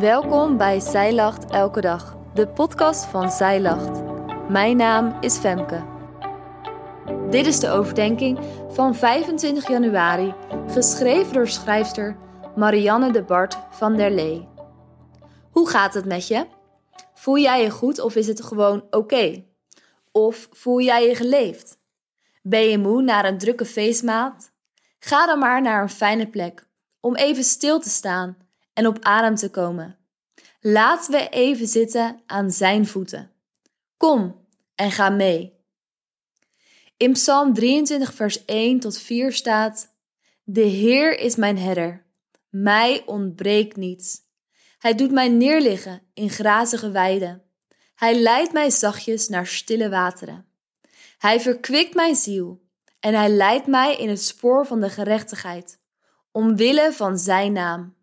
[0.00, 4.02] Welkom bij Zij Lacht Elke Dag, de podcast van Zij Lacht.
[4.48, 5.84] Mijn naam is Femke.
[7.30, 8.38] Dit is de overdenking
[8.68, 10.34] van 25 januari,
[10.68, 12.16] geschreven door schrijfster
[12.56, 14.48] Marianne de Bart van der Lee.
[15.50, 16.46] Hoe gaat het met je?
[17.14, 19.44] Voel jij je goed of is het gewoon oké?
[20.12, 21.78] Of voel jij je geleefd?
[22.42, 24.52] Ben je moe naar een drukke feestmaat?
[24.98, 26.68] Ga dan maar naar een fijne plek
[27.00, 28.45] om even stil te staan
[28.76, 29.98] en op adem te komen.
[30.60, 33.30] Laten we even zitten aan zijn voeten.
[33.96, 35.54] Kom en ga mee.
[36.96, 39.94] In Psalm 23, vers 1 tot 4 staat:
[40.44, 42.06] De Heer is mijn herder,
[42.48, 44.18] mij ontbreekt niets.
[44.78, 47.42] Hij doet mij neerliggen in grazige weiden.
[47.94, 50.46] Hij leidt mij zachtjes naar stille wateren.
[51.18, 52.62] Hij verkwikt mijn ziel
[53.00, 55.80] en hij leidt mij in het spoor van de gerechtigheid,
[56.30, 57.95] omwille van zijn naam.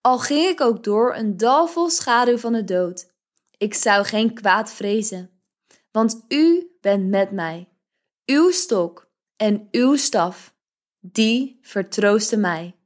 [0.00, 3.10] Al ging ik ook door een dal vol schaduw van de dood,
[3.56, 5.30] ik zou geen kwaad vrezen,
[5.90, 7.68] want u bent met mij.
[8.24, 10.54] Uw stok en uw staf,
[11.00, 12.76] die vertroosten mij.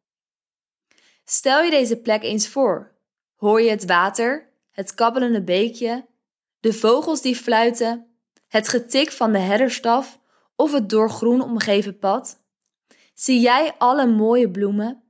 [1.24, 2.92] Stel je deze plek eens voor.
[3.36, 6.06] Hoor je het water, het kabbelende beekje,
[6.60, 8.06] de vogels die fluiten,
[8.48, 10.18] het getik van de herderstaf
[10.56, 12.40] of het door groen omgeven pad?
[13.14, 15.01] Zie jij alle mooie bloemen?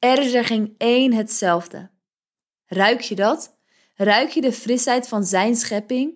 [0.00, 1.90] Er geen één hetzelfde.
[2.66, 3.56] Ruik je dat?
[3.94, 6.14] Ruik je de frisheid van zijn schepping?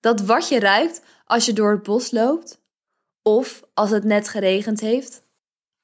[0.00, 2.60] Dat wat je ruikt als je door het bos loopt?
[3.22, 5.24] Of als het net geregend heeft?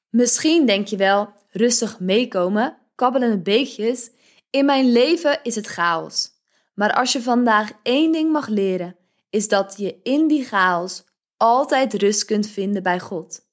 [0.09, 4.11] Misschien denk je wel, rustig meekomen, kabbelende beekjes.
[4.49, 6.31] In mijn leven is het chaos.
[6.73, 8.95] Maar als je vandaag één ding mag leren,
[9.29, 11.03] is dat je in die chaos
[11.37, 13.47] altijd rust kunt vinden bij God.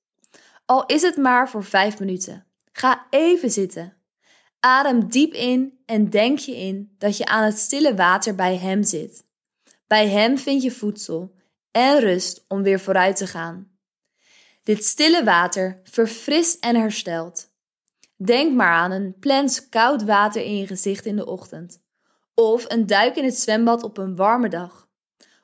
[0.64, 2.49] Al is het maar voor vijf minuten.
[2.80, 3.96] Ga even zitten.
[4.60, 8.82] Adem diep in en denk je in dat je aan het stille water bij Hem
[8.82, 9.24] zit.
[9.86, 11.34] Bij Hem vind je voedsel
[11.70, 13.70] en rust om weer vooruit te gaan.
[14.62, 17.48] Dit stille water verfrist en herstelt.
[18.16, 21.82] Denk maar aan een plens koud water in je gezicht in de ochtend.
[22.34, 24.88] Of een duik in het zwembad op een warme dag.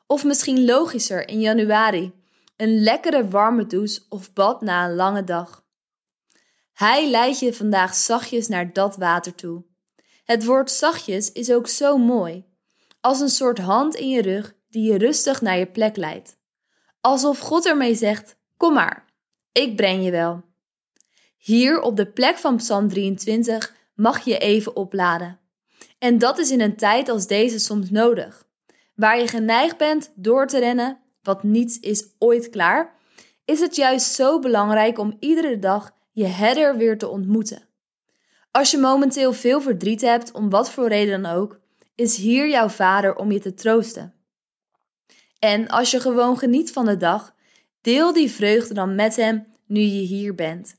[0.06, 2.12] Of misschien logischer in januari,
[2.56, 5.65] een lekkere warme douche of bad na een lange dag.
[6.76, 9.64] Hij leidt je vandaag zachtjes naar dat water toe.
[10.24, 12.44] Het woord zachtjes is ook zo mooi,
[13.00, 16.38] als een soort hand in je rug die je rustig naar je plek leidt.
[17.00, 19.04] Alsof God ermee zegt: Kom maar,
[19.52, 20.42] ik breng je wel.
[21.36, 25.40] Hier op de plek van Psalm 23 mag je even opladen.
[25.98, 28.46] En dat is in een tijd als deze soms nodig.
[28.94, 32.94] Waar je geneigd bent door te rennen, wat niets is ooit klaar,
[33.44, 37.62] is het juist zo belangrijk om iedere dag je herder weer te ontmoeten.
[38.50, 41.60] Als je momenteel veel verdriet hebt, om wat voor reden dan ook,
[41.94, 44.14] is hier jouw vader om je te troosten.
[45.38, 47.34] En als je gewoon geniet van de dag,
[47.80, 50.76] deel die vreugde dan met hem nu je hier bent.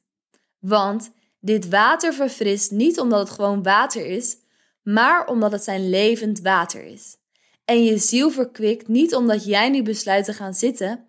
[0.59, 4.37] Want dit water verfrist niet omdat het gewoon water is,
[4.83, 7.17] maar omdat het zijn levend water is.
[7.65, 11.05] En je ziel verkwikt niet omdat jij nu besluit te gaan zitten,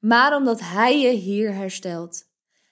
[0.00, 2.28] maar omdat Hij je hier herstelt.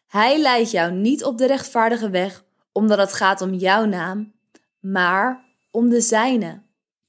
[0.09, 4.33] Hij leidt jou niet op de rechtvaardige weg omdat het gaat om jouw naam,
[4.81, 6.63] maar om de zijne.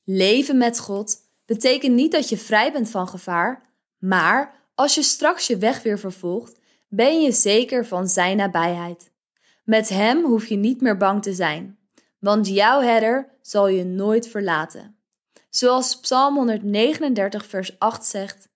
[0.04, 1.16] Leven met God
[1.46, 6.00] betekent niet dat je vrij bent van gevaar, maar als je straks je weg weer
[6.00, 9.12] vervolgt, ben je zeker van Zijn nabijheid.
[9.64, 11.78] Met Hem hoef je niet meer bang te zijn,
[12.20, 14.98] want jouw herder zal je nooit verlaten.
[15.50, 18.50] Zoals Psalm 139, vers 8 zegt: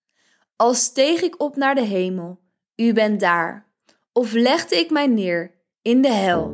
[0.56, 2.40] Al steeg ik op naar de hemel,
[2.76, 3.72] u bent daar.
[4.16, 5.51] Of legde ik mij neer
[5.81, 6.53] in de hel,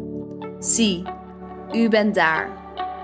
[0.60, 1.04] zie,
[1.72, 2.50] u bent daar.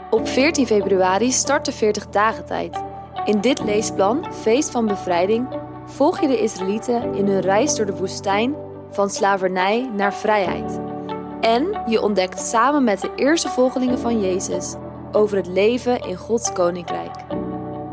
[0.10, 2.84] Op 14 februari start de 40 dagen tijd.
[3.26, 5.48] In dit leesplan, Feest van Bevrijding,
[5.86, 8.56] volg je de Israëlieten in hun reis door de woestijn
[8.92, 10.80] van slavernij naar vrijheid.
[11.42, 14.76] En je ontdekt samen met de eerste volgelingen van Jezus
[15.12, 17.16] over het leven in Gods koninkrijk.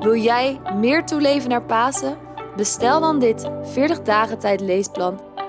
[0.00, 2.16] Wil jij meer toeleven naar Pasen?
[2.56, 5.31] Bestel dan dit 40 dagen tijd leesplan